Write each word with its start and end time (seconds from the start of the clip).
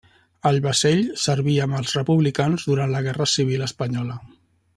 El 0.49 0.55
vaixell 0.61 1.03
serví 1.23 1.57
amb 1.65 1.79
els 1.81 1.93
republicans 1.99 2.67
durant 2.71 2.95
la 2.97 3.03
Guerra 3.09 3.29
Civil 3.37 3.67
espanyola. 3.69 4.19